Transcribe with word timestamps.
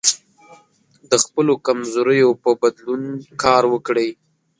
د 1.09 1.11
خپلو 1.23 1.53
کمزوریو 1.67 2.29
په 2.43 2.49
بدلون 2.61 3.01
کار 3.43 3.63
وکړئ. 3.73 4.09